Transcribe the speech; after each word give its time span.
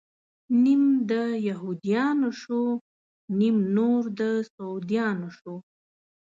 نيم 0.63 0.83
د 1.09 1.11
يهود 1.47 1.79
يانو 1.93 2.29
شو، 2.41 2.61
نيم 3.39 3.57
نور 3.75 4.01
د 4.19 4.21
سعوديانو 4.53 5.29
شو 5.37 5.55